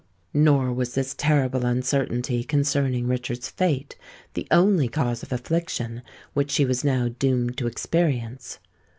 Nor 0.33 0.73
was 0.73 0.95
this 0.95 1.13
terrible 1.13 1.63
uncertainty 1.63 2.43
concerning 2.43 3.05
Richard's 3.05 3.49
fate 3.49 3.95
the 4.33 4.47
only 4.49 4.87
cause 4.87 5.21
of 5.21 5.31
affliction 5.31 6.01
which 6.33 6.49
she 6.49 6.65
was 6.65 6.83
now 6.83 7.09
doomed 7.09 7.55
to 7.59 7.67
experience. 7.67 8.57